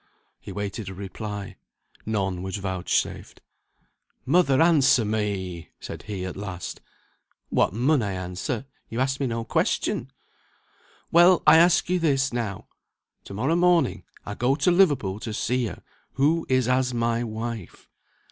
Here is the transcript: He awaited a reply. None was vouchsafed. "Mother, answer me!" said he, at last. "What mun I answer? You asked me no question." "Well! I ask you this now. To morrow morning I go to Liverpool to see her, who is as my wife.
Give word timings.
He 0.39 0.49
awaited 0.49 0.89
a 0.89 0.95
reply. 0.95 1.57
None 2.07 2.41
was 2.41 2.57
vouchsafed. 2.57 3.39
"Mother, 4.25 4.59
answer 4.59 5.05
me!" 5.05 5.69
said 5.79 6.01
he, 6.01 6.25
at 6.25 6.35
last. 6.35 6.81
"What 7.49 7.71
mun 7.73 8.01
I 8.01 8.13
answer? 8.13 8.65
You 8.89 8.99
asked 8.99 9.19
me 9.19 9.27
no 9.27 9.43
question." 9.45 10.09
"Well! 11.11 11.43
I 11.45 11.57
ask 11.57 11.87
you 11.87 11.99
this 11.99 12.33
now. 12.33 12.65
To 13.25 13.35
morrow 13.35 13.55
morning 13.55 14.03
I 14.25 14.33
go 14.33 14.55
to 14.55 14.71
Liverpool 14.71 15.19
to 15.19 15.35
see 15.35 15.67
her, 15.67 15.83
who 16.13 16.47
is 16.49 16.67
as 16.67 16.95
my 16.95 17.23
wife. 17.23 17.87